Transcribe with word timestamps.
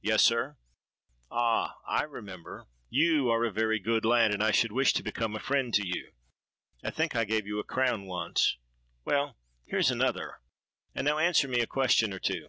'—'Yes, 0.00 0.22
sir.'—'Ah! 0.22 1.76
I 1.86 2.04
remember. 2.04 2.64
You 2.88 3.28
are 3.30 3.44
a 3.44 3.50
very 3.52 3.78
good 3.78 4.06
lad, 4.06 4.32
and 4.32 4.42
I 4.42 4.50
should 4.50 4.72
wish 4.72 4.94
to 4.94 5.02
become 5.02 5.36
a 5.36 5.38
friend 5.38 5.74
to 5.74 5.86
you. 5.86 6.12
I 6.82 6.88
think 6.90 7.14
I 7.14 7.26
gave 7.26 7.46
you 7.46 7.58
a 7.58 7.62
crown 7.62 8.06
once: 8.06 8.56
well, 9.04 9.36
here's 9.66 9.90
another. 9.90 10.40
And 10.94 11.04
now 11.04 11.18
answer 11.18 11.46
me 11.46 11.60
a 11.60 11.66
question 11.66 12.14
or 12.14 12.18
two. 12.20 12.48